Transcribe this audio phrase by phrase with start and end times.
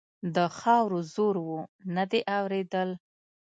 [0.35, 1.49] د خاورو زور و؛
[1.95, 2.89] نه دې اورېدل.